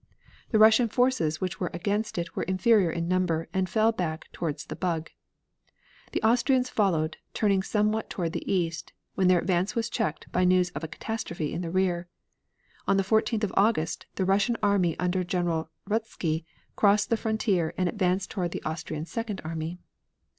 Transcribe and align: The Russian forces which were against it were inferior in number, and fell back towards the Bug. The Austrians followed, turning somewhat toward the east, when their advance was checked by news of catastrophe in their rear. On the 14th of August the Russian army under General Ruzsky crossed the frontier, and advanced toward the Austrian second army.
The 0.49 0.57
Russian 0.57 0.89
forces 0.89 1.39
which 1.39 1.59
were 1.59 1.69
against 1.75 2.17
it 2.17 2.35
were 2.35 2.41
inferior 2.41 2.89
in 2.89 3.07
number, 3.07 3.47
and 3.53 3.69
fell 3.69 3.91
back 3.91 4.29
towards 4.31 4.65
the 4.65 4.75
Bug. 4.75 5.11
The 6.11 6.23
Austrians 6.23 6.69
followed, 6.69 7.17
turning 7.35 7.61
somewhat 7.61 8.09
toward 8.09 8.33
the 8.33 8.51
east, 8.51 8.93
when 9.13 9.27
their 9.27 9.37
advance 9.37 9.75
was 9.75 9.91
checked 9.91 10.31
by 10.31 10.43
news 10.43 10.71
of 10.71 10.81
catastrophe 10.81 11.53
in 11.53 11.61
their 11.61 11.69
rear. 11.69 12.07
On 12.87 12.97
the 12.97 13.03
14th 13.03 13.43
of 13.43 13.53
August 13.55 14.07
the 14.15 14.25
Russian 14.25 14.57
army 14.63 14.97
under 14.97 15.23
General 15.23 15.69
Ruzsky 15.87 16.45
crossed 16.75 17.11
the 17.11 17.15
frontier, 17.15 17.75
and 17.77 17.87
advanced 17.87 18.31
toward 18.31 18.53
the 18.53 18.63
Austrian 18.63 19.05
second 19.05 19.39
army. 19.43 19.77